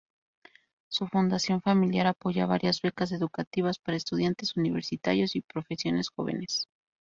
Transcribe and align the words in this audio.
Su 0.89 1.05
fundación 1.05 1.61
familiar 1.61 2.07
apoya 2.07 2.47
varias 2.47 2.81
becas 2.81 3.11
educativas 3.11 3.77
para 3.77 3.97
estudiantes 3.97 4.57
universitarios 4.57 5.35
y 5.35 5.41
profesiones 5.41 6.09
jóvenes. 6.09 6.65